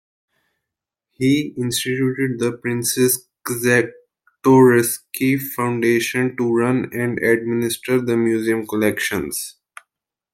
[1.11, 9.57] He instituted the Princes Czartoryski Foundation to run and administer the Museum Collections.